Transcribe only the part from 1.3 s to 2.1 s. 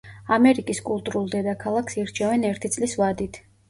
დედაქალაქს